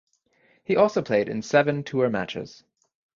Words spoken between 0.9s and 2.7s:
played in seven tour matches.